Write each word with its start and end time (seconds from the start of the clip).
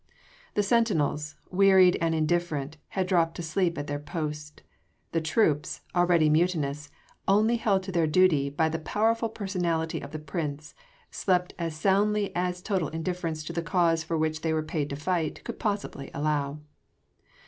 The 0.55 0.63
sentinels 0.63 1.35
wearied 1.51 1.95
and 2.01 2.15
indifferent 2.15 2.77
had 2.87 3.05
dropped 3.05 3.35
to 3.35 3.43
sleep 3.43 3.77
at 3.77 3.85
their 3.85 3.99
post: 3.99 4.63
the 5.11 5.21
troops, 5.21 5.81
already 5.95 6.27
mutinous, 6.27 6.89
only 7.27 7.57
held 7.57 7.83
to 7.83 7.91
their 7.91 8.07
duty 8.07 8.49
by 8.49 8.67
the 8.67 8.79
powerful 8.79 9.29
personality 9.29 9.99
of 9.99 10.09
the 10.09 10.17
Prince, 10.17 10.73
slept 11.11 11.53
as 11.59 11.75
soundly 11.75 12.35
as 12.35 12.63
total 12.63 12.87
indifference 12.87 13.43
to 13.43 13.53
the 13.53 13.61
cause 13.61 14.03
for 14.03 14.17
which 14.17 14.41
they 14.41 14.53
were 14.53 14.63
paid 14.63 14.89
to 14.89 14.95
fight 14.95 15.43
could 15.43 15.59
possibly 15.59 16.09
allow. 16.15 16.57